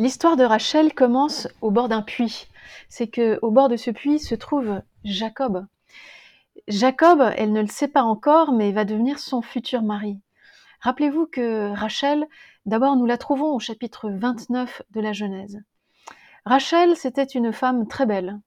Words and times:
L'histoire 0.00 0.38
de 0.38 0.44
Rachel 0.44 0.94
commence 0.94 1.46
au 1.60 1.70
bord 1.70 1.90
d'un 1.90 2.00
puits. 2.00 2.46
C'est 2.88 3.08
que 3.08 3.38
au 3.42 3.50
bord 3.50 3.68
de 3.68 3.76
ce 3.76 3.90
puits 3.90 4.18
se 4.18 4.34
trouve 4.34 4.80
Jacob. 5.04 5.66
Jacob, 6.68 7.22
elle 7.36 7.52
ne 7.52 7.60
le 7.60 7.66
sait 7.66 7.86
pas 7.86 8.04
encore, 8.04 8.52
mais 8.52 8.72
va 8.72 8.86
devenir 8.86 9.18
son 9.18 9.42
futur 9.42 9.82
mari. 9.82 10.18
Rappelez-vous 10.80 11.26
que 11.26 11.68
Rachel, 11.74 12.26
d'abord 12.64 12.96
nous 12.96 13.04
la 13.04 13.18
trouvons 13.18 13.54
au 13.54 13.58
chapitre 13.58 14.08
29 14.08 14.80
de 14.90 15.00
la 15.02 15.12
Genèse. 15.12 15.60
Rachel, 16.46 16.96
c'était 16.96 17.24
une 17.24 17.52
femme 17.52 17.86
très 17.86 18.06
belle. 18.06 18.40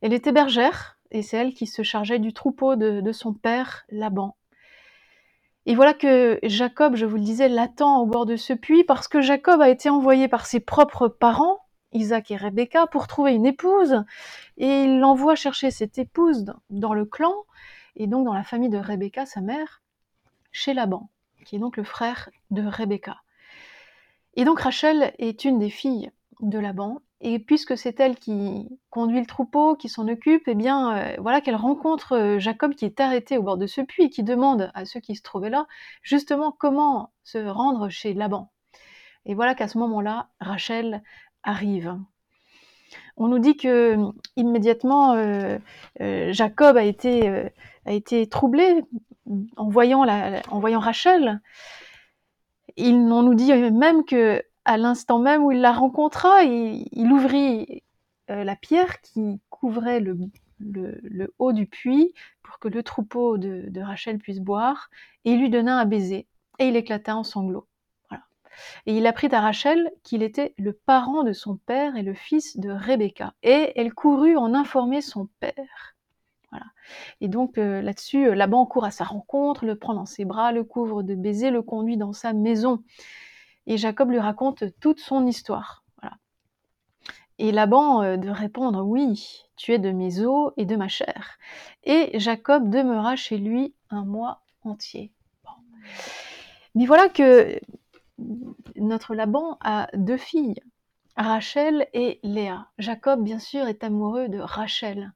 Elle 0.00 0.12
était 0.12 0.30
bergère, 0.30 1.00
et 1.10 1.22
c'est 1.22 1.38
elle 1.38 1.54
qui 1.54 1.66
se 1.66 1.82
chargeait 1.82 2.20
du 2.20 2.32
troupeau 2.32 2.76
de, 2.76 3.00
de 3.00 3.12
son 3.12 3.34
père, 3.34 3.84
Laban. 3.88 4.36
Et 5.68 5.74
voilà 5.74 5.92
que 5.92 6.38
Jacob, 6.44 6.96
je 6.96 7.04
vous 7.04 7.16
le 7.16 7.22
disais, 7.22 7.46
l'attend 7.46 8.00
au 8.00 8.06
bord 8.06 8.24
de 8.24 8.36
ce 8.36 8.54
puits 8.54 8.84
parce 8.84 9.06
que 9.06 9.20
Jacob 9.20 9.60
a 9.60 9.68
été 9.68 9.90
envoyé 9.90 10.26
par 10.26 10.46
ses 10.46 10.60
propres 10.60 11.08
parents, 11.08 11.58
Isaac 11.92 12.30
et 12.30 12.38
Rebecca, 12.38 12.86
pour 12.86 13.06
trouver 13.06 13.34
une 13.34 13.44
épouse. 13.44 14.02
Et 14.56 14.84
il 14.84 14.98
l'envoie 14.98 15.34
chercher 15.34 15.70
cette 15.70 15.98
épouse 15.98 16.46
dans 16.70 16.94
le 16.94 17.04
clan, 17.04 17.34
et 17.96 18.06
donc 18.06 18.24
dans 18.24 18.32
la 18.32 18.44
famille 18.44 18.70
de 18.70 18.78
Rebecca, 18.78 19.26
sa 19.26 19.42
mère, 19.42 19.82
chez 20.52 20.72
Laban, 20.72 21.10
qui 21.44 21.56
est 21.56 21.58
donc 21.58 21.76
le 21.76 21.84
frère 21.84 22.30
de 22.50 22.66
Rebecca. 22.66 23.18
Et 24.36 24.46
donc 24.46 24.60
Rachel 24.60 25.12
est 25.18 25.44
une 25.44 25.58
des 25.58 25.68
filles 25.68 26.10
de 26.40 26.58
Laban, 26.58 27.02
et 27.20 27.40
puisque 27.40 27.76
c'est 27.76 27.98
elle 27.98 28.16
qui 28.16 28.68
conduit 28.90 29.18
le 29.18 29.26
troupeau, 29.26 29.74
qui 29.74 29.88
s'en 29.88 30.06
occupe, 30.06 30.44
eh 30.46 30.54
bien, 30.54 30.96
euh, 30.96 31.16
voilà 31.18 31.40
qu'elle 31.40 31.56
rencontre 31.56 32.12
euh, 32.12 32.38
Jacob 32.38 32.74
qui 32.74 32.84
est 32.84 33.00
arrêté 33.00 33.36
au 33.38 33.42
bord 33.42 33.56
de 33.56 33.66
ce 33.66 33.80
puits 33.80 34.04
et 34.04 34.10
qui 34.10 34.22
demande 34.22 34.70
à 34.74 34.84
ceux 34.84 35.00
qui 35.00 35.16
se 35.16 35.22
trouvaient 35.22 35.50
là, 35.50 35.66
justement, 36.02 36.52
comment 36.52 37.12
se 37.24 37.38
rendre 37.38 37.88
chez 37.88 38.14
Laban. 38.14 38.52
Et 39.26 39.34
voilà 39.34 39.56
qu'à 39.56 39.66
ce 39.66 39.78
moment-là, 39.78 40.28
Rachel 40.40 41.02
arrive. 41.42 41.96
On 43.16 43.26
nous 43.26 43.40
dit 43.40 43.56
que 43.56 43.96
immédiatement 44.36 45.14
euh, 45.14 45.58
Jacob 46.30 46.76
a 46.76 46.84
été, 46.84 47.50
a 47.84 47.92
été 47.92 48.28
troublé 48.28 48.82
en 49.56 49.68
voyant, 49.68 50.04
la, 50.04 50.40
en 50.50 50.60
voyant 50.60 50.78
Rachel. 50.78 51.40
Il, 52.76 52.94
on 52.94 53.22
nous 53.22 53.34
dit 53.34 53.52
même 53.52 54.04
que 54.04 54.42
à 54.68 54.76
l'instant 54.76 55.18
même 55.18 55.42
où 55.42 55.50
il 55.50 55.62
la 55.62 55.72
rencontra, 55.72 56.42
il, 56.42 57.10
ouvrit 57.10 57.82
euh, 58.28 58.44
la 58.44 58.54
pierre 58.54 59.00
qui 59.00 59.40
couvrait 59.48 59.98
le, 59.98 61.34
haut 61.38 61.54
du 61.54 61.66
puits 61.66 62.12
pour 62.42 62.58
que 62.58 62.68
le 62.68 62.82
troupeau 62.82 63.38
de, 63.38 63.80
Rachel 63.80 64.18
puisse 64.18 64.40
boire, 64.40 64.90
et 65.24 65.32
il 65.32 65.40
lui 65.40 65.48
donna 65.48 65.78
un 65.78 65.86
baiser, 65.86 66.26
et 66.58 66.68
il 66.68 66.76
éclata 66.76 67.16
en 67.16 67.24
sanglots. 67.24 67.66
Et 68.84 68.98
il 68.98 69.06
apprit 69.06 69.28
à 69.32 69.40
Rachel 69.40 69.90
qu'il 70.02 70.22
était 70.22 70.52
le 70.58 70.74
parent 70.74 71.22
de 71.22 71.32
son 71.32 71.56
père 71.56 71.96
et 71.96 72.02
le 72.02 72.12
fils 72.12 72.58
de 72.58 72.70
Rebecca, 72.70 73.32
et 73.42 73.72
elle 73.74 73.94
courut 73.94 74.36
en 74.36 74.52
informer 74.52 75.00
son 75.00 75.30
père. 75.40 75.94
Voilà. 76.50 76.66
Et 77.22 77.28
donc 77.28 77.56
euh, 77.56 77.80
là-dessus, 77.80 78.26
euh, 78.26 78.34
Laban 78.34 78.66
court 78.66 78.84
à 78.84 78.90
sa 78.90 79.04
rencontre, 79.04 79.64
le 79.64 79.76
prend 79.76 79.94
dans 79.94 80.06
ses 80.06 80.26
bras, 80.26 80.52
le 80.52 80.64
couvre 80.64 81.02
de 81.02 81.14
baisers, 81.14 81.50
le 81.50 81.62
conduit 81.62 81.96
dans 81.96 82.12
sa 82.12 82.34
maison 82.34 82.82
et 83.68 83.76
Jacob 83.76 84.10
lui 84.10 84.18
raconte 84.18 84.64
toute 84.80 84.98
son 84.98 85.26
histoire. 85.26 85.84
Et 87.40 87.52
Laban 87.52 88.02
euh, 88.02 88.16
de 88.16 88.30
répondre 88.30 88.82
oui, 88.82 89.44
tu 89.54 89.72
es 89.72 89.78
de 89.78 89.92
mes 89.92 90.20
os 90.20 90.52
et 90.56 90.64
de 90.64 90.74
ma 90.74 90.88
chair. 90.88 91.38
Et 91.84 92.18
Jacob 92.18 92.68
demeura 92.68 93.14
chez 93.14 93.38
lui 93.38 93.76
un 93.90 94.04
mois 94.04 94.42
entier. 94.62 95.12
Mais 96.74 96.86
voilà 96.86 97.08
que 97.08 97.60
notre 98.74 99.14
Laban 99.14 99.56
a 99.60 99.88
deux 99.94 100.16
filles, 100.16 100.60
Rachel 101.16 101.86
et 101.92 102.18
Léa. 102.24 102.68
Jacob, 102.78 103.22
bien 103.22 103.38
sûr, 103.38 103.68
est 103.68 103.84
amoureux 103.84 104.28
de 104.28 104.40
Rachel. 104.40 105.12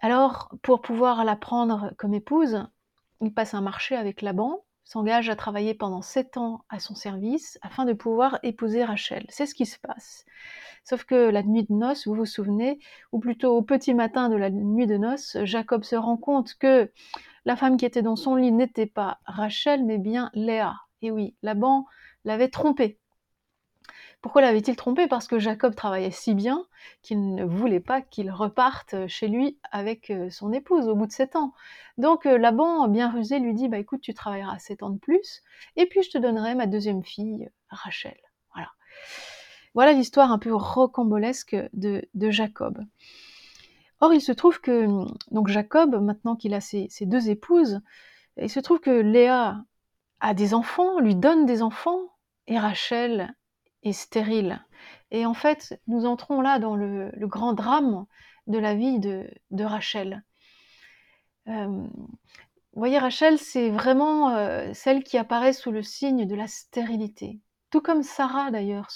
Alors, 0.00 0.54
pour 0.62 0.82
pouvoir 0.82 1.24
la 1.24 1.34
prendre 1.34 1.92
comme 1.96 2.14
épouse, 2.14 2.64
il 3.20 3.32
passe 3.32 3.54
un 3.54 3.60
marché 3.60 3.96
avec 3.96 4.22
Laban 4.22 4.62
s'engage 4.84 5.28
à 5.28 5.36
travailler 5.36 5.74
pendant 5.74 6.02
sept 6.02 6.36
ans 6.36 6.64
à 6.68 6.78
son 6.78 6.94
service 6.94 7.58
afin 7.62 7.84
de 7.84 7.92
pouvoir 7.92 8.38
épouser 8.42 8.84
Rachel. 8.84 9.24
C'est 9.28 9.46
ce 9.46 9.54
qui 9.54 9.66
se 9.66 9.78
passe. 9.78 10.24
Sauf 10.84 11.04
que 11.04 11.30
la 11.30 11.42
nuit 11.42 11.64
de 11.64 11.72
noces, 11.72 12.06
vous 12.06 12.14
vous 12.14 12.26
souvenez, 12.26 12.78
ou 13.10 13.18
plutôt 13.18 13.56
au 13.56 13.62
petit 13.62 13.94
matin 13.94 14.28
de 14.28 14.36
la 14.36 14.50
nuit 14.50 14.86
de 14.86 14.98
noces, 14.98 15.38
Jacob 15.44 15.82
se 15.82 15.96
rend 15.96 16.18
compte 16.18 16.54
que 16.54 16.90
la 17.46 17.56
femme 17.56 17.76
qui 17.76 17.86
était 17.86 18.02
dans 18.02 18.16
son 18.16 18.36
lit 18.36 18.52
n'était 18.52 18.86
pas 18.86 19.18
Rachel, 19.24 19.84
mais 19.84 19.98
bien 19.98 20.30
Léa. 20.34 20.74
Et 21.00 21.10
oui, 21.10 21.34
Laban 21.42 21.86
l'avait 22.24 22.48
trompée. 22.48 22.98
Pourquoi 24.24 24.40
l'avait-il 24.40 24.74
trompé? 24.74 25.06
Parce 25.06 25.28
que 25.28 25.38
Jacob 25.38 25.74
travaillait 25.74 26.10
si 26.10 26.32
bien 26.32 26.64
qu'il 27.02 27.34
ne 27.34 27.44
voulait 27.44 27.78
pas 27.78 28.00
qu'il 28.00 28.30
reparte 28.30 29.06
chez 29.06 29.28
lui 29.28 29.58
avec 29.70 30.08
euh, 30.08 30.30
son 30.30 30.50
épouse 30.50 30.88
au 30.88 30.94
bout 30.94 31.04
de 31.04 31.12
sept 31.12 31.36
ans. 31.36 31.52
Donc 31.98 32.24
euh, 32.24 32.38
Laban, 32.38 32.88
bien 32.88 33.10
rusé, 33.10 33.38
lui 33.38 33.52
dit 33.52 33.68
bah 33.68 33.76
écoute, 33.76 34.00
tu 34.00 34.14
travailleras 34.14 34.58
sept 34.58 34.82
ans 34.82 34.88
de 34.88 34.98
plus, 34.98 35.42
et 35.76 35.84
puis 35.84 36.02
je 36.02 36.08
te 36.08 36.16
donnerai 36.16 36.54
ma 36.54 36.66
deuxième 36.66 37.04
fille, 37.04 37.50
Rachel. 37.68 38.16
Voilà. 39.74 39.92
L'histoire 39.92 40.32
un 40.32 40.38
peu 40.38 40.54
rocambolesque 40.54 41.54
de, 41.74 42.08
Jacob. 42.30 42.82
Or, 44.00 44.14
il 44.14 44.22
se 44.22 44.32
trouve 44.32 44.58
que 44.62 44.86
donc 45.32 45.48
Jacob, 45.48 46.02
maintenant 46.02 46.34
qu'il 46.34 46.54
a 46.54 46.62
ses, 46.62 46.88
deux 47.02 47.28
épouses, 47.28 47.82
il 48.40 48.48
se 48.48 48.60
trouve 48.60 48.80
que 48.80 49.02
Léa 49.02 49.62
a 50.20 50.32
des 50.32 50.54
enfants, 50.54 50.98
lui 50.98 51.14
donne 51.14 51.44
des 51.44 51.60
enfants, 51.60 52.00
et 52.46 52.58
Rachel 52.58 53.34
stérile. 53.92 54.64
Et 55.10 55.26
en 55.26 55.34
fait, 55.34 55.80
nous 55.86 56.06
entrons 56.06 56.40
là 56.40 56.58
dans 56.58 56.76
le, 56.76 57.12
grand 57.18 57.52
drame 57.52 58.06
de 58.46 58.58
la 58.58 58.74
vie 58.74 58.98
de, 58.98 59.64
Rachel. 59.64 60.24
Euh, 61.48 61.86
voyez, 62.72 62.98
Rachel, 62.98 63.38
c'est 63.38 63.70
vraiment 63.70 64.30
euh, 64.30 64.72
celle 64.74 65.04
qui 65.04 65.18
apparaît 65.18 65.52
sous 65.52 65.70
le 65.70 65.82
signe 65.82 66.26
de 66.26 66.34
la 66.34 66.46
stérilité. 66.46 67.40
Tout 67.70 67.80
comme 67.80 68.02
Sarah, 68.02 68.50
d'ailleurs, 68.50 68.88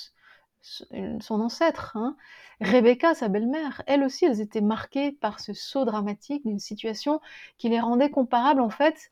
son 0.62 1.41
ancêtre, 1.41 1.97
hein. 1.97 2.16
Rebecca, 2.60 3.15
sa 3.15 3.28
belle-mère, 3.28 3.82
elle 3.87 4.03
aussi, 4.03 4.25
elles 4.25 4.41
étaient 4.41 4.60
marquées 4.60 5.12
par 5.12 5.38
ce 5.38 5.53
saut 5.53 5.84
dramatique 5.84 6.44
d'une 6.44 6.59
situation 6.59 7.21
qui 7.56 7.69
les 7.69 7.78
rendait 7.78 8.10
comparables, 8.10 8.60
en 8.60 8.71
fait, 8.71 9.10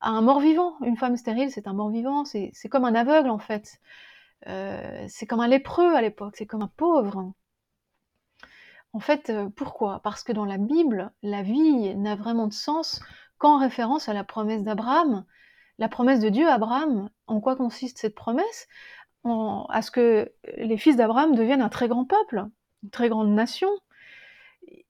à 0.00 0.10
un 0.10 0.20
mort-vivant. 0.20 0.76
Une 0.82 0.96
femme 0.96 1.16
stérile, 1.16 1.50
c'est 1.52 1.68
un 1.68 1.72
mort-vivant, 1.74 2.24
c'est 2.24 2.52
comme 2.68 2.84
un 2.84 2.96
aveugle, 2.96 3.30
en 3.30 3.38
fait. 3.38 3.80
Euh, 4.46 5.04
c'est 5.08 5.26
comme 5.26 5.40
un 5.40 5.48
lépreux 5.48 5.94
à 5.94 6.00
l'époque, 6.00 6.36
c'est 6.36 6.46
comme 6.46 6.62
un 6.62 6.72
pauvre. 6.76 7.32
En 8.92 9.00
fait, 9.00 9.30
euh, 9.30 9.48
pourquoi? 9.54 10.00
Parce 10.02 10.22
que 10.22 10.32
dans 10.32 10.44
la 10.44 10.58
Bible, 10.58 11.12
la 11.22 11.42
vie 11.42 11.94
n'a 11.96 12.16
vraiment 12.16 12.46
de 12.46 12.52
sens 12.52 13.00
qu'en 13.38 13.58
référence 13.58 14.08
à 14.08 14.14
la 14.14 14.24
promesse 14.24 14.62
d'Abraham. 14.62 15.24
La 15.78 15.88
promesse 15.88 16.20
de 16.20 16.28
Dieu 16.28 16.48
Abraham, 16.48 17.08
en 17.26 17.40
quoi 17.40 17.56
consiste 17.56 17.98
cette 17.98 18.14
promesse? 18.14 18.66
À 19.24 19.82
ce 19.82 19.90
que 19.90 20.32
les 20.56 20.78
fils 20.78 20.96
d'Abraham 20.96 21.34
deviennent 21.34 21.60
un 21.60 21.68
très 21.68 21.88
grand 21.88 22.06
peuple, 22.06 22.46
une 22.82 22.90
très 22.90 23.08
grande 23.10 23.28
nation, 23.28 23.68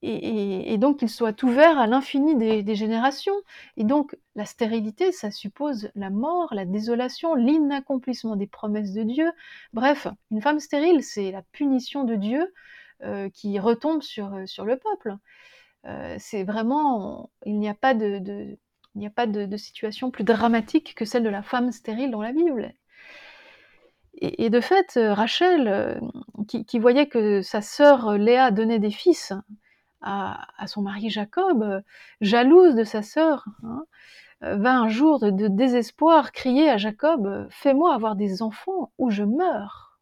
et, 0.03 0.79
donc 0.79 1.01
qu'il 1.01 1.09
soit 1.09 1.43
ouvert 1.43 1.79
à 1.79 1.87
l'infini 1.87 2.37
des, 2.37 2.75
générations. 2.75 3.35
Et 3.77 3.85
donc 3.85 4.17
la 4.35 4.45
stérilité, 4.45 5.13
ça 5.13 5.31
suppose 5.31 5.91
la 5.95 6.11
mort, 6.11 6.55
la 6.55 6.65
désolation, 6.65 7.35
l'inaccomplissement 7.35 8.37
des 8.37 8.47
promesses 8.47 8.93
de 8.93 9.03
Dieu. 9.03 9.31
Bref, 9.73 10.07
une 10.31 10.41
femme 10.41 10.61
stérile, 10.61 11.03
c'est 11.03 11.31
la 11.31 11.43
punition 11.53 12.05
de 12.05 12.15
Dieu 12.15 12.53
euh, 13.03 13.29
qui 13.31 13.59
retombe 13.59 14.03
sur, 14.03 14.33
euh, 14.35 14.47
sur 14.47 14.65
le 14.65 14.77
peuple. 14.77 15.17
Euh, 15.87 16.17
c'est 16.19 16.45
vraiment, 16.45 17.31
il 17.47 17.59
n'y 17.59 17.69
a 17.69 17.75
pas 17.75 17.95
de, 17.95 18.19
il 18.95 18.99
n'y 18.99 19.07
a 19.07 19.11
pas 19.11 19.27
de, 19.27 19.57
situation 19.57 20.11
plus 20.11 20.25
dramatique 20.25 20.95
que 20.95 21.05
celle 21.05 21.23
de 21.23 21.29
la 21.29 21.43
femme 21.43 21.73
stérile 21.73 22.11
dans 22.11 22.23
la 22.23 22.33
Bible. 22.33 22.73
Et, 24.21 24.51
de 24.51 24.61
fait, 24.61 24.99
Rachel, 25.01 26.01
qui, 26.49 26.65
qui, 26.65 26.81
voyait 26.81 27.07
que 27.07 27.41
sa 27.41 27.63
sœur 27.63 28.19
Léa 28.19 28.51
donnait 28.51 28.81
des 28.81 28.91
fils, 28.91 29.33
à, 30.01 30.67
son 30.67 30.83
mari 30.83 31.11
Jacob, 31.11 31.63
euh, 31.63 31.81
jalouse 32.21 32.75
de 32.75 32.85
sa 32.85 33.03
sœur, 33.03 33.45
hein, 33.63 33.85
euh, 34.45 34.57
va 34.57 34.79
un 34.79 34.89
jour 34.89 35.19
de, 35.19 35.49
désespoir 35.49 36.33
crier 36.33 36.71
à 36.71 36.77
Jacob 36.77 37.27
euh, 37.27 37.47
Fais-moi 37.51 37.95
avoir 37.95 38.17
des 38.17 38.43
enfants 38.43 38.93
ou 38.99 39.11
je 39.11 39.25
meurs. 39.25 39.99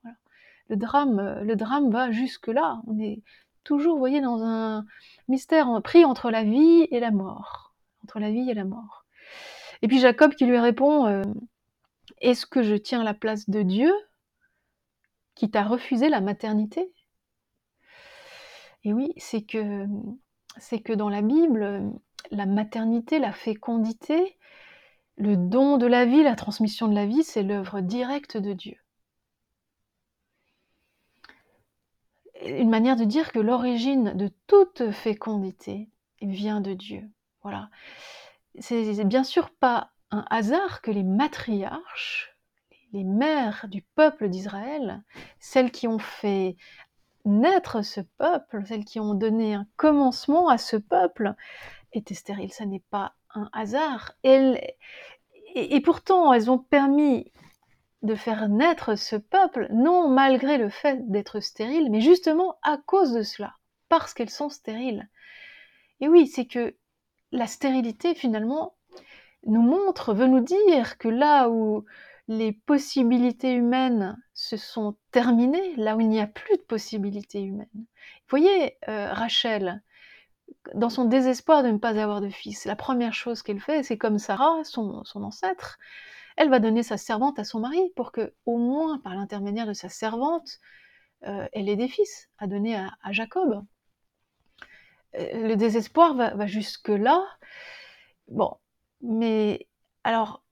Le, 0.69 0.77
drame, 0.77 1.41
le 1.43 1.57
drame 1.57 1.91
va 1.91 2.11
jusque-là. 2.11 2.83
On 2.87 2.99
est 2.99 3.23
toujours, 3.65 3.95
vous 3.95 4.01
voyez, 4.01 4.21
dans 4.21 4.43
un 4.43 4.85
mystère 5.29 5.81
pris 5.83 6.05
entre 6.05 6.31
la 6.31 6.43
vie 6.43 6.89
et 6.91 7.01
la 7.01 7.13
mort. 7.13 7.73
Entre 8.03 8.19
la 8.19 8.31
vie 8.31 8.51
et 8.51 8.55
la 8.55 8.65
mort. 8.65 9.05
Et 9.83 9.89
puis 9.89 10.01
Jacob 10.01 10.35
qui 10.35 10.45
lui 10.45 10.59
répond 10.59 11.23
Est-ce 12.21 12.47
que 12.47 12.63
je 12.63 12.75
tiens 12.75 13.05
la 13.05 13.15
place 13.15 13.49
de 13.49 13.63
Dieu 13.63 13.93
qui 15.37 15.51
t'a 15.51 15.63
refusé 15.63 16.09
la 16.09 16.21
maternité? 16.21 16.91
Et 18.87 18.93
oui, 18.93 19.13
c'est 19.17 19.43
que, 19.43 20.95
dans 20.95 21.09
la 21.09 21.21
Bible, 21.21 21.91
la 22.31 22.47
maternité, 22.47 23.19
la 23.19 23.33
fécondité, 23.33 24.39
le 25.17 25.37
don 25.37 25.77
de 25.77 25.87
la 25.87 26.05
vie, 26.05 26.23
la 26.23 26.37
transmission 26.37 26.87
de 26.87 26.95
la 26.95 27.05
vie, 27.05 27.25
c'est 27.25 27.43
l'œuvre 27.43 27.81
directe 27.81 28.37
de 28.37 28.53
Dieu. 28.53 28.77
une 32.45 32.71
manière 32.71 32.95
de 32.95 33.05
dire 33.05 33.33
que 33.33 33.41
l'origine 33.41 34.13
de 34.13 34.31
toute 34.47 34.93
fécondité 34.93 35.89
vient 36.21 36.61
de 36.61 36.75
Dieu. 36.75 37.03
Voilà. 37.43 37.71
C'est 38.61 39.03
bien 39.05 39.25
sûr 39.25 39.51
pas 39.51 39.91
un 40.13 40.25
hasard 40.31 40.81
que 40.81 40.93
les 40.93 41.03
matriarches, 41.03 42.37
les 42.93 43.03
mères 43.03 43.67
du 43.69 43.83
peuple 43.83 44.29
d'Israël, 44.29 45.03
celles 45.41 45.73
qui 45.73 45.89
ont 45.89 45.99
fait 45.99 46.57
naître 47.27 47.83
ce 47.83 48.01
peuple, 48.01 48.63
celles 48.67 48.85
qui 48.85 49.01
ont 49.01 49.15
donné 49.15 49.55
un 49.55 49.67
commencement 49.77 50.49
à 50.49 50.59
ce 50.59 50.77
peuple, 50.77 51.35
étaient 51.93 52.15
stériles. 52.15 52.53
Ça 52.53 52.67
n'est 52.67 52.85
pas 52.91 53.15
un 53.35 53.51
hasard. 53.53 54.13
et, 54.23 54.77
et, 55.55 55.81
pourtant, 55.81 56.33
elles 56.33 56.51
ont 56.51 56.59
permis 56.59 57.33
de 58.03 58.15
faire 58.15 58.49
naître 58.49 58.95
ce 58.95 59.17
peuple, 59.17 59.69
non 59.73 60.09
malgré 60.09 60.59
le 60.59 60.69
fait 60.69 61.11
d'être 61.11 61.41
stériles, 61.41 61.91
mais 61.91 62.01
justement 62.01 62.57
à 62.63 62.79
cause 62.79 63.13
de 63.13 63.23
cela, 63.23 63.55
parce 63.89 64.15
qu'elles 64.15 64.31
sont 64.31 64.49
stériles. 64.49 65.09
Et 66.01 66.09
oui, 66.09 66.27
c'est 66.27 66.47
que 66.47 66.77
la 67.33 67.47
stérilité, 67.47 68.15
finalement, 68.15 68.75
nous 69.47 69.63
montre, 69.63 70.15
veut 70.15 70.27
nous 70.27 70.41
dire 70.41 70.99
que 70.99 71.09
là 71.09 71.49
où 71.49 71.85
les 72.29 72.53
possibilités 72.53 73.53
humaines 73.53 74.17
se 74.37 74.59
sont 74.59 74.97
terminées, 75.11 75.75
là 75.77 75.97
où 75.97 76.01
il 76.01 76.09
n'y 76.09 76.21
a 76.21 76.27
plus 76.27 76.57
de 76.59 76.63
possibilités 76.63 77.41
humaines. 77.41 77.69
Vous 77.73 77.85
voyez, 78.31 78.77
euh, 78.87 79.13
Rachel, 79.13 79.83
dans 80.75 80.91
son 80.91 81.07
désespoir 81.07 81.63
de 81.63 81.71
ne 81.71 81.79
pas 81.79 81.99
avoir 82.01 82.21
de 82.21 82.29
fils, 82.29 82.67
la 82.67 82.77
première 82.77 83.15
chose 83.15 83.43
qu'elle 83.43 83.61
fait, 83.61 83.83
c'est 83.83 83.97
comme 83.97 84.19
Sarah, 84.19 84.63
son, 84.63 85.03
ancêtre, 85.15 85.79
elle 86.37 86.51
va 86.51 86.61
donner 86.61 86.83
sa 86.83 86.99
servante 86.99 87.39
à 87.39 87.45
son 87.45 87.61
mari 87.61 87.81
pour 87.97 88.13
que, 88.13 88.35
au 88.45 88.59
moins 88.59 88.99
par 88.99 89.15
l'intermédiaire 89.15 89.67
de 89.67 89.73
sa 89.73 89.89
servante, 89.89 90.61
euh, 91.27 91.49
elle 91.53 91.71
ait 91.71 91.77
des 91.77 91.89
fils 91.89 92.29
à 92.39 92.47
donner 92.47 92.77
à, 92.77 93.13
Jacob. 93.13 93.65
Euh, 95.15 95.49
le 95.49 95.57
désespoir 95.57 96.15
va, 96.15 96.35
va 96.35 96.47
jusque-là. 96.47 97.25
Bon, 98.29 98.59
mais 99.01 99.67
alors, 100.05 100.43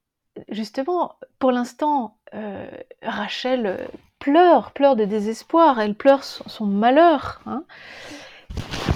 justement, 0.49 1.17
pour 1.39 1.53
l'instant, 1.53 2.17
euh, 2.35 2.67
Rachel 3.03 3.89
pleure, 4.19 4.73
pleure 4.73 4.97
de 4.97 5.05
désespoir, 5.05 5.81
elle 5.81 5.95
pleure 5.95 6.25
son, 6.25 6.67
malheur, 6.67 7.43
hein, 7.47 7.65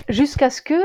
jusqu'à 0.08 0.50
ce 0.50 0.62
que, 0.62 0.82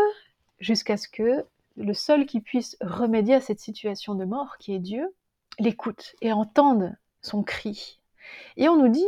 jusqu'à 0.59 0.97
ce 0.97 1.07
que 1.07 1.45
le 1.77 1.93
seul 1.93 2.25
qui 2.25 2.39
puisse 2.39 2.77
remédier 2.81 3.35
à 3.35 3.41
cette 3.41 3.59
situation 3.59 4.15
de 4.15 4.25
mort, 4.25 4.57
qui 4.59 4.73
est 4.73 4.79
Dieu, 4.79 5.13
l'écoute 5.59 6.15
et 6.21 6.33
entende 6.33 6.95
son 7.21 7.43
cri. 7.43 7.99
Et 8.57 8.69
on 8.69 8.77
nous 8.77 8.89
dit, 8.89 9.05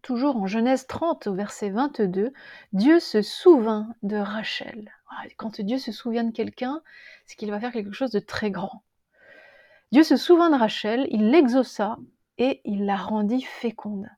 toujours 0.00 0.36
en 0.36 0.46
Genèse 0.46 0.86
30 0.86 1.26
au 1.26 1.34
verset 1.34 1.70
22, 1.70 2.32
Dieu 2.72 3.00
se 3.00 3.20
souvint 3.20 3.88
de 4.02 4.16
Rachel. 4.16 4.90
Quand 5.36 5.60
Dieu 5.60 5.78
se 5.78 5.92
souvient 5.92 6.24
de 6.24 6.32
quelqu'un, 6.32 6.82
c'est 7.26 7.36
qu'il 7.36 7.50
va 7.50 7.60
faire 7.60 7.72
quelque 7.72 7.92
chose 7.92 8.10
de 8.10 8.18
très 8.18 8.50
grand. 8.50 8.82
Dieu 9.92 10.04
se 10.04 10.16
souvint 10.16 10.48
de 10.48 10.56
Rachel, 10.56 11.06
il 11.10 11.30
l'exauça 11.30 11.98
et 12.38 12.62
il 12.64 12.86
la 12.86 12.96
rendit 12.96 13.42
féconde. 13.42 14.08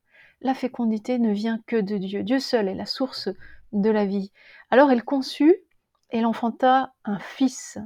La 0.40 0.54
fécondité 0.54 1.18
ne 1.18 1.32
vient 1.32 1.58
que 1.66 1.74
de 1.74 1.96
Dieu. 1.96 2.22
Dieu 2.22 2.38
seul 2.38 2.68
est 2.68 2.76
la 2.76 2.86
source 2.86 3.28
de 3.72 3.90
la 3.90 4.06
vie. 4.06 4.30
Alors 4.70 4.92
elle 4.92 5.02
conçut 5.02 5.56
et 6.12 6.18
elle 6.18 6.26
enfanta 6.26 6.94
un 7.04 7.18
fils. 7.18 7.78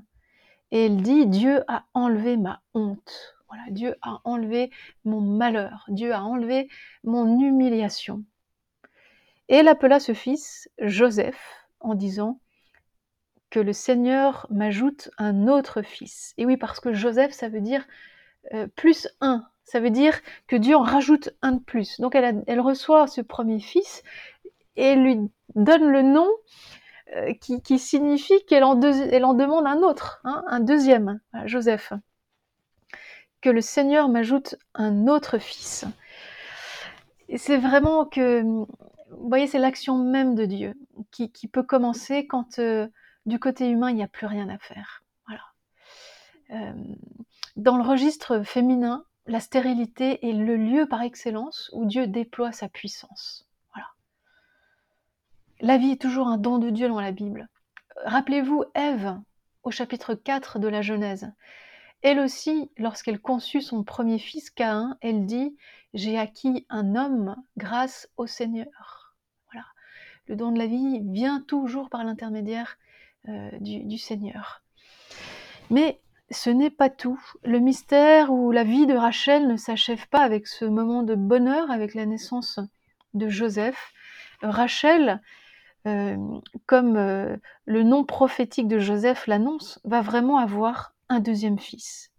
Et 0.71 0.85
elle 0.85 1.01
dit, 1.01 1.27
Dieu 1.27 1.65
a 1.67 1.87
enlevé 1.95 2.37
ma 2.37 2.61
honte. 2.75 3.35
Voilà, 3.49 3.65
Dieu 3.71 3.95
a 4.03 4.21
enlevé 4.25 4.71
mon 5.07 5.23
malheur. 5.23 5.87
Dieu 5.89 6.13
a 6.13 6.23
enlevé 6.23 6.69
mon 7.05 7.41
humiliation. 7.41 8.23
Et 9.49 9.55
elle 9.55 9.69
appela 9.69 9.99
ce 9.99 10.13
fils 10.13 10.69
Joseph 10.79 11.67
en 11.81 11.95
disant, 11.95 12.39
que 13.51 13.61
le 13.61 13.73
Seigneur 13.73 14.47
m'ajoute 14.51 15.11
un 15.19 15.49
autre 15.49 15.83
fils. 15.83 16.35
Et 16.37 16.47
oui, 16.47 16.57
parce 16.57 16.81
que 16.81 16.93
Joseph, 16.93 17.33
ça 17.33 17.49
veut 17.49 17.61
dire 17.61 17.85
euh, 18.55 18.67
plus 18.77 19.09
un. 19.21 19.47
Ça 19.65 19.81
veut 19.81 19.91
dire 19.91 20.19
que 20.47 20.57
Dieu 20.57 20.77
en 20.77 20.83
rajoute 20.83 21.31
un 21.43 21.53
de 21.53 21.61
plus. 21.61 22.01
Donc 22.01 22.15
elle, 22.15 22.61
reçoit 22.61 23.07
ce 23.07 23.21
premier 23.21 23.61
fils 23.61 24.03
et 24.77 24.95
lui 24.95 25.19
donne 25.55 25.91
le 25.91 26.03
nom 26.03 26.29
euh, 27.17 27.33
qui, 27.35 27.79
signifie 27.79 28.45
qu'elle 28.47 28.65
en, 28.65 28.75
demande 28.77 29.67
un 29.67 29.83
autre, 29.83 30.21
hein, 30.25 30.43
un 30.49 30.61
deuxième, 30.61 31.21
Joseph. 31.45 31.93
Que 33.43 33.51
le 33.51 33.61
Seigneur 33.61 34.09
m'ajoute 34.09 34.57
un 34.75 35.07
autre 35.07 35.39
fils. 35.39 35.85
C'est 37.37 37.59
vraiment 37.59 38.07
que, 38.07 38.41
vous 38.43 38.67
voyez, 39.11 39.47
c'est 39.47 39.59
l'action 39.59 39.99
même 39.99 40.35
de 40.35 40.47
Dieu 40.47 40.75
qui, 41.11 41.29
peut 41.49 41.63
commencer 41.63 42.27
quand 42.27 42.59
euh, 42.59 42.89
du 43.29 43.39
côté 43.39 43.69
humain, 43.69 43.91
il 43.91 43.97
n'y 43.97 44.03
a 44.03 44.09
plus 44.09 44.27
rien 44.27 44.49
à 44.49 44.59
faire. 44.59 45.03
Euh, 46.51 46.73
dans 47.57 47.77
le 47.77 47.83
registre 47.83 48.43
féminin, 48.43 49.05
la 49.27 49.41
stérilité 49.41 50.27
est 50.27 50.33
le 50.33 50.57
lieu 50.57 50.89
par 50.89 51.03
excellence 51.03 51.71
où 51.75 51.85
Dieu 51.85 52.07
déploie 52.07 52.53
sa 52.53 52.69
puissance. 52.69 53.47
Voilà. 53.75 53.89
La 55.61 55.77
vie 55.77 55.91
est 55.91 56.01
toujours 56.01 56.29
un 56.29 56.39
don 56.39 56.59
de 56.59 56.71
Dieu 56.71 56.89
dans 56.89 57.01
la 57.01 57.13
Bible. 57.13 57.49
Rappelez-vous 58.05 58.65
Ève 58.75 59.19
au 59.63 59.71
chapitre 59.71 60.15
4 60.15 60.59
de 60.59 60.69
la 60.69 60.81
Genèse. 60.81 61.31
Elle 62.01 62.21
aussi, 62.21 62.71
lorsqu'elle 62.79 63.21
conçut 63.21 63.61
son 63.61 63.83
premier 63.83 64.19
fils 64.19 64.51
Caïn, 64.51 64.97
elle 65.03 65.27
dit 65.27 65.57
J'ai 65.93 66.17
acquis 66.17 66.65
un 66.71 66.95
homme 66.95 67.37
grâce 67.57 68.09
au 68.17 68.27
Seigneur. 68.27 69.15
Voilà. 69.53 69.67
Le 70.29 70.37
don 70.37 70.53
de 70.53 70.59
la 70.59 70.67
vie 70.67 71.01
vient 71.03 71.43
toujours 71.43 71.91
par 71.91 72.05
l'intermédiaire 72.05 72.79
euh, 73.29 73.51
du, 73.61 73.99
Seigneur. 73.99 74.63
Mais 75.71 76.01
ce 76.31 76.51
n'est 76.51 76.71
pas 76.71 76.89
tout. 76.89 77.21
Le 77.45 77.59
mystère 77.59 78.33
ou 78.33 78.53
la 78.53 78.65
vie 78.65 78.87
de 78.87 78.95
Rachel 78.95 79.47
ne 79.49 79.57
s'achève 79.57 80.09
pas 80.09 80.21
avec 80.21 80.47
ce 80.47 80.65
moment 80.65 81.03
de 81.03 81.15
bonheur, 81.15 81.71
avec 81.71 81.95
la 81.95 82.07
naissance 82.07 82.61
de 83.15 83.29
Joseph. 83.29 83.93
Rachel, 84.41 85.21
euh, 85.87 86.17
comme 86.67 86.97
euh, 86.97 87.37
le 87.65 87.83
nom 87.83 88.05
prophétique 88.05 88.69
de 88.69 88.79
Joseph 88.79 89.27
l'annonce, 89.27 89.81
va 89.85 90.01
vraiment 90.01 90.39
avoir 90.39 90.95
un 91.09 91.21
deuxième 91.21 91.59
fils. 91.59 92.13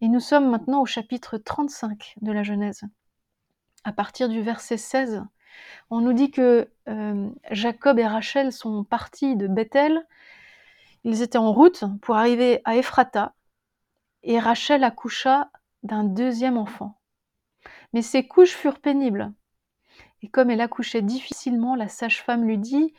Et 0.00 0.08
nous 0.08 0.20
sommes 0.20 0.50
maintenant 0.50 0.82
au 0.82 0.86
chapitre 0.86 1.38
35 1.38 2.14
de 2.20 2.32
la 2.32 2.42
Genèse. 2.42 2.82
À 3.84 3.92
partir 3.92 4.28
du 4.28 4.42
verset 4.42 4.76
16, 4.76 5.24
on 5.90 6.00
nous 6.00 6.12
dit 6.12 6.30
que 6.30 6.68
Jacob 7.50 7.98
et 7.98 8.06
Rachel 8.06 8.52
sont 8.52 8.84
partis 8.84 9.36
de 9.36 9.46
Bethel 9.46 10.06
ils 11.04 11.22
étaient 11.22 11.38
en 11.38 11.52
route 11.52 11.84
pour 12.02 12.16
arriver 12.16 12.60
à 12.64 12.76
Ephrata 12.76 13.34
et 14.22 14.38
Rachel 14.38 14.84
accoucha 14.84 15.50
d'un 15.82 16.04
deuxième 16.04 16.58
enfant. 16.58 16.98
Mais 17.92 18.02
ses 18.02 18.26
couches 18.26 18.54
furent 18.54 18.80
pénibles. 18.80 19.32
Et 20.22 20.28
comme 20.28 20.50
elle 20.50 20.60
accouchait 20.60 21.02
difficilement, 21.02 21.76
la 21.76 21.88
sage-femme 21.88 22.44
lui 22.44 22.58
dit 22.58 22.92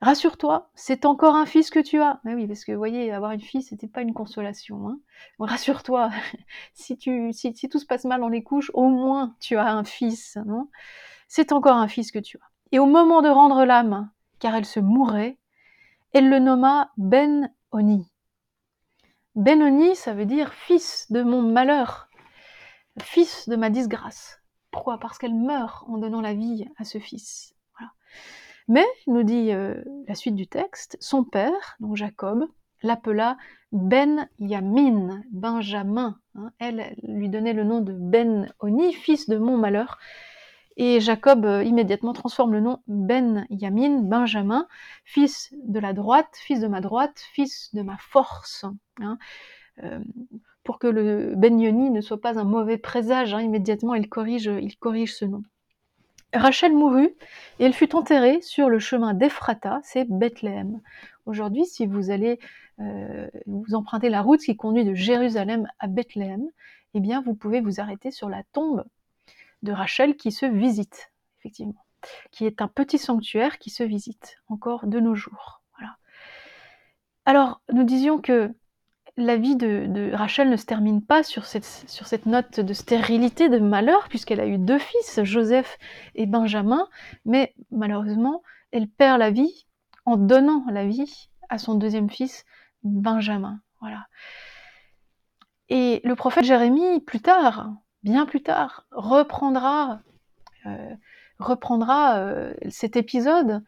Rassure-toi, 0.00 0.70
c'est 0.74 1.04
encore 1.04 1.36
un 1.36 1.46
fils 1.46 1.70
que 1.70 1.78
tu 1.78 2.00
as. 2.00 2.20
Mais 2.24 2.34
oui, 2.34 2.48
parce 2.48 2.64
que 2.64 2.72
vous 2.72 2.78
voyez, 2.78 3.12
avoir 3.12 3.30
une 3.30 3.40
fille, 3.40 3.62
c'était 3.62 3.86
pas 3.86 4.00
une 4.00 4.14
consolation. 4.14 4.88
Hein. 4.88 4.98
Rassure-toi, 5.38 6.10
si, 6.74 6.96
tu, 6.96 7.32
si, 7.32 7.52
tout 7.68 7.78
se 7.78 7.86
passe 7.86 8.04
mal 8.04 8.20
dans 8.20 8.28
les 8.28 8.42
couches, 8.42 8.72
au 8.74 8.88
moins 8.88 9.36
tu 9.38 9.56
as 9.56 9.68
un 9.68 9.84
fils. 9.84 10.38
Non? 10.44 10.68
C'est 11.34 11.52
encore 11.52 11.78
un 11.78 11.88
fils 11.88 12.12
que 12.12 12.18
tu 12.18 12.36
as. 12.36 12.50
Et 12.72 12.78
au 12.78 12.84
moment 12.84 13.22
de 13.22 13.30
rendre 13.30 13.64
l'âme, 13.64 14.10
car 14.38 14.54
elle 14.54 14.66
se 14.66 14.80
mourait, 14.80 15.38
elle 16.12 16.28
le 16.28 16.38
nomma 16.38 16.90
Ben-Oni. 16.98 18.12
Ben-Oni, 19.34 19.96
ça 19.96 20.12
veut 20.12 20.26
dire 20.26 20.52
fils 20.52 21.10
de 21.10 21.22
mon 21.22 21.40
malheur, 21.40 22.10
fils 23.00 23.48
de 23.48 23.56
ma 23.56 23.70
disgrâce. 23.70 24.42
Pourquoi? 24.70 24.98
Parce 24.98 25.16
qu'elle 25.16 25.34
meurt 25.34 25.88
en 25.88 25.96
donnant 25.96 26.20
la 26.20 26.34
vie 26.34 26.66
à 26.76 26.84
ce 26.84 26.98
fils. 26.98 27.54
Mais, 28.68 28.84
nous 29.06 29.22
dit 29.22 29.52
euh, 29.52 29.82
la 30.08 30.14
suite 30.14 30.34
du 30.36 30.46
texte, 30.46 30.98
son 31.00 31.24
père, 31.24 31.76
donc 31.80 31.96
Jacob, 31.96 32.46
l'appela 32.82 33.38
Ben 33.72 34.28
Yamin, 34.38 35.22
Benjamin. 35.30 36.18
Hein. 36.34 36.50
elle 36.58 36.94
lui 37.02 37.30
donnait 37.30 37.54
le 37.54 37.64
nom 37.64 37.80
de 37.80 37.94
Ben 37.94 38.52
Oni, 38.60 38.92
fils 38.92 39.30
de 39.30 39.38
mon 39.38 39.56
malheur, 39.56 39.98
et 40.76 41.00
Jacob 41.00 41.44
euh, 41.44 41.62
immédiatement 41.62 42.12
transforme 42.12 42.52
le 42.52 42.60
nom 42.60 42.80
Ben 42.86 43.46
Yamin, 43.50 44.00
Benjamin, 44.00 44.66
fils 45.04 45.54
de 45.64 45.78
la 45.78 45.92
droite, 45.92 46.34
fils 46.34 46.60
de 46.60 46.68
ma 46.68 46.80
droite, 46.80 47.22
fils 47.32 47.74
de 47.74 47.82
ma 47.82 47.96
force. 47.98 48.64
Hein. 49.00 49.18
Euh, 49.82 50.00
pour 50.64 50.78
que 50.78 50.86
le 50.86 51.34
Ben 51.36 51.60
Yoni 51.60 51.90
ne 51.90 52.00
soit 52.00 52.20
pas 52.20 52.38
un 52.38 52.44
mauvais 52.44 52.78
présage, 52.78 53.34
hein, 53.34 53.40
immédiatement 53.40 53.94
il 53.94 54.08
corrige, 54.08 54.44
ce 54.46 55.24
nom. 55.24 55.42
Rachel 56.34 56.72
mourut 56.72 57.14
et 57.58 57.64
elle 57.64 57.74
fut 57.74 57.94
enterrée 57.94 58.40
sur 58.40 58.70
le 58.70 58.78
chemin 58.78 59.12
d'Ephrata, 59.12 59.80
c'est 59.82 60.08
Bethléem. 60.08 60.80
Aujourd'hui, 61.26 61.66
si 61.66 61.86
vous 61.86 62.10
allez 62.10 62.38
euh, 62.80 63.28
vous 63.46 63.74
emprunter 63.74 64.08
la 64.08 64.22
route 64.22 64.40
qui 64.40 64.56
conduit 64.56 64.84
de 64.84 64.94
Jérusalem 64.94 65.68
à 65.78 65.88
Bethléem, 65.88 66.48
eh 66.94 67.00
bien 67.00 67.20
vous 67.20 67.34
pouvez 67.34 67.60
vous 67.60 67.80
arrêter 67.80 68.10
sur 68.10 68.28
la 68.28 68.42
tombe 68.52 68.84
de 69.62 69.72
Rachel 69.72 70.16
qui 70.16 70.32
se 70.32 70.46
visite, 70.46 71.12
effectivement. 71.40 71.84
qui 72.32 72.46
est 72.46 72.60
un 72.60 72.68
petit 72.68 72.98
sanctuaire 72.98 73.58
qui 73.58 73.70
se 73.70 73.84
visite 73.84 74.36
encore 74.48 74.86
de 74.86 74.98
nos 74.98 75.14
jours. 75.14 75.62
Voilà. 75.78 75.96
Alors, 77.24 77.62
nous 77.72 77.84
disions 77.84 78.20
que 78.20 78.52
la 79.16 79.36
vie 79.36 79.56
de, 79.56 80.12
Rachel 80.14 80.48
ne 80.48 80.56
se 80.56 80.64
termine 80.64 81.04
pas 81.04 81.22
sur 81.22 81.44
cette, 81.44 82.26
note 82.26 82.60
de 82.60 82.72
stérilité, 82.72 83.48
de 83.48 83.58
malheur, 83.58 84.08
puisqu'elle 84.08 84.40
a 84.40 84.46
eu 84.46 84.58
deux 84.58 84.78
fils, 84.78 85.22
Joseph 85.22 85.78
et 86.14 86.26
Benjamin, 86.26 86.88
mais 87.24 87.54
malheureusement, 87.70 88.42
elle 88.70 88.88
perd 88.88 89.18
la 89.18 89.30
vie 89.30 89.66
en 90.06 90.16
donnant 90.16 90.64
la 90.70 90.86
vie 90.86 91.28
à 91.48 91.58
son 91.58 91.74
deuxième 91.74 92.10
fils, 92.10 92.44
Benjamin. 92.82 93.60
Voilà. 93.80 94.06
Et 95.68 96.00
le 96.04 96.14
prophète 96.14 96.44
Jérémie, 96.44 97.00
plus 97.00 97.20
tard, 97.20 97.70
bien 98.02 98.26
plus 98.26 98.42
tard, 98.42 98.86
reprendra, 98.90 100.02
euh, 100.66 100.94
euh, 101.40 102.54
cet 102.70 102.96
épisode 102.96 103.62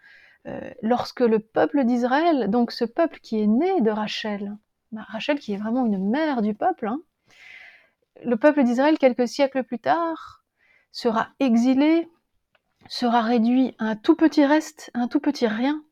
euh, 0.46 0.70
lorsque 0.82 1.20
le 1.20 1.38
peuple 1.38 1.84
d'Israël, 1.84 2.50
donc 2.50 2.70
ce 2.70 2.84
peuple 2.84 3.18
qui 3.20 3.40
est 3.40 3.46
né 3.46 3.80
de 3.80 3.90
Rachel, 3.90 4.56
bah, 4.92 5.04
Rachel 5.08 5.38
qui 5.38 5.54
est 5.54 5.56
vraiment 5.56 5.86
une 5.86 6.10
mère 6.10 6.42
du 6.42 6.54
peuple, 6.54 6.88
hein, 6.88 7.00
le 8.24 8.36
peuple 8.36 8.62
d'Israël, 8.62 8.98
quelques 8.98 9.26
siècles 9.26 9.64
plus 9.64 9.78
tard, 9.78 10.44
sera 10.92 11.28
exilé, 11.40 12.08
sera 12.88 13.22
réduit 13.22 13.74
à 13.78 13.86
un 13.86 13.96
tout 13.96 14.14
petit 14.14 14.44
reste, 14.44 14.90
un 14.94 15.08
tout 15.08 15.20
petit 15.20 15.46
rien, 15.46 15.82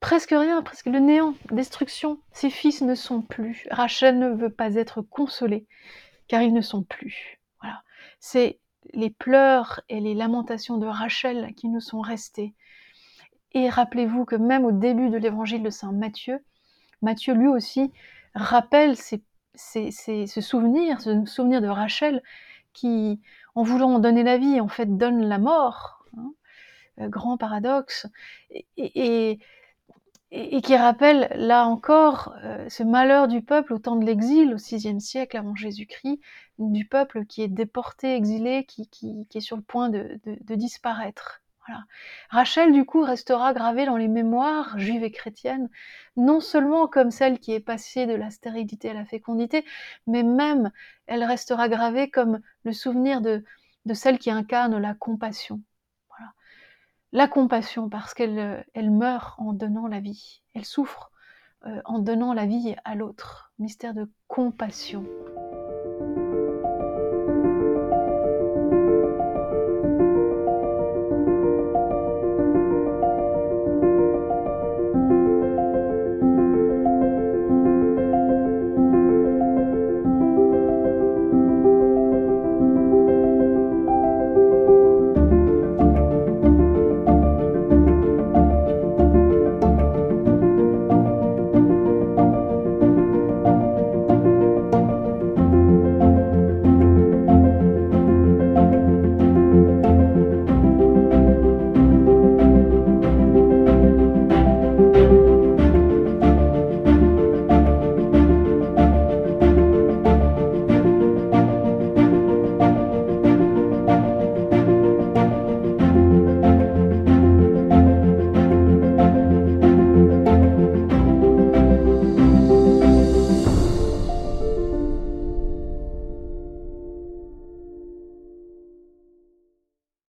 presque 0.00 0.30
rien, 0.30 0.62
presque 0.62 0.86
le 0.86 1.00
néant, 1.00 1.34
destruction. 1.50 2.18
Ses 2.32 2.50
fils 2.50 2.80
ne 2.80 2.94
sont 2.94 3.20
plus. 3.20 3.66
Rachel 3.70 4.18
ne 4.18 4.30
veut 4.30 4.50
pas 4.50 4.74
être 4.74 5.02
consolée, 5.02 5.66
car 6.28 6.42
ils 6.42 6.52
ne 6.52 6.60
sont 6.60 6.82
plus. 6.82 7.40
Voilà. 7.60 7.82
C'est 8.20 8.58
les 8.92 9.10
pleurs 9.10 9.80
et 9.88 10.00
les 10.00 10.14
lamentations 10.14 10.78
de 10.78 10.86
Rachel 10.86 11.54
qui 11.54 11.68
nous 11.68 11.80
sont 11.80 12.00
restés. 12.00 12.54
Et 13.52 13.68
rappelez-vous 13.68 14.24
que 14.24 14.36
même 14.36 14.64
au 14.64 14.72
début 14.72 15.10
de 15.10 15.16
l'évangile 15.16 15.62
de 15.62 15.70
Saint 15.70 15.92
Matthieu, 15.92 16.40
Matthieu 17.02 17.34
lui 17.34 17.48
aussi 17.48 17.92
rappelle 18.34 18.96
ce 18.96 20.40
souvenir, 20.40 21.00
ce 21.00 21.24
souvenir 21.24 21.60
de 21.60 21.68
Rachel 21.68 22.22
qui, 22.72 23.20
en 23.54 23.62
voulant 23.62 23.98
donner 24.00 24.24
la 24.24 24.38
vie, 24.38 24.60
en 24.60 24.68
fait 24.68 24.96
donne 24.96 25.24
la 25.24 25.38
mort. 25.38 26.04
Hein. 26.16 26.32
Euh, 27.00 27.08
grand 27.08 27.36
paradoxe. 27.36 28.06
et, 28.76 29.38
qui 30.62 30.76
rappelle 30.76 31.30
là 31.36 31.66
encore 31.66 32.34
euh, 32.42 32.68
ce 32.68 32.82
malheur 32.82 33.28
du 33.28 33.42
peuple 33.42 33.72
au 33.72 33.78
temps 33.78 33.96
de 33.96 34.04
l'exil, 34.04 34.54
au 34.54 34.56
VIe 34.56 35.00
siècle 35.00 35.36
avant 35.36 35.54
Jésus-Christ, 35.54 36.20
du 36.58 36.86
peuple 36.86 37.24
qui 37.26 37.42
est 37.42 37.48
déporté, 37.48 38.14
exilé, 38.14 38.64
qui, 38.64 38.88
qui, 38.88 39.26
est 39.34 39.40
sur 39.40 39.56
le 39.56 39.62
point 39.62 39.90
de, 39.90 40.18
disparaître. 40.54 41.40
Rachel, 42.28 42.72
du 42.72 42.84
coup, 42.84 43.02
restera 43.02 43.54
gravée 43.54 43.86
dans 43.86 43.96
les 43.96 44.08
mémoires 44.08 44.78
juives 44.78 45.02
et 45.02 45.10
chrétiennes, 45.10 45.70
non 46.16 46.40
seulement 46.40 46.88
comme 46.88 47.10
celle 47.10 47.38
qui 47.38 47.52
est 47.52 47.60
passée 47.60 48.04
de 48.06 48.12
la 48.12 48.30
stérilité 48.30 48.90
à 48.90 48.94
la 48.94 49.06
fécondité, 49.06 49.64
mais 50.06 50.22
même 50.22 50.70
elle 51.06 51.24
restera 51.24 51.70
gravée 51.70 52.10
comme 52.10 52.40
le 52.64 52.72
souvenir 52.72 53.22
de 53.22 53.42
celle 53.94 54.18
qui 54.18 54.30
incarne 54.30 54.76
la 54.76 54.92
compassion, 54.92 55.62
la 57.14 57.28
compassion 57.28 57.88
parce 57.88 58.12
qu'elle 58.12 58.38
euh, 58.38 58.60
elle 58.74 58.90
meurt 58.90 59.38
en 59.38 59.52
donnant 59.52 59.86
la 59.86 60.00
vie, 60.00 60.42
elle 60.52 60.64
souffre 60.64 61.12
euh, 61.64 61.80
en 61.84 62.00
donnant 62.00 62.34
la 62.34 62.44
vie 62.44 62.74
à 62.84 62.96
l'autre. 62.96 63.52
Mystère 63.60 63.94
de 63.94 64.10
compassion. 64.26 65.06